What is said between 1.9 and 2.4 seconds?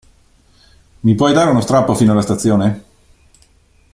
fino alla